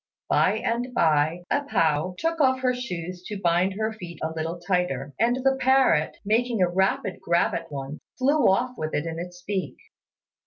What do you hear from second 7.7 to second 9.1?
one, flew off with it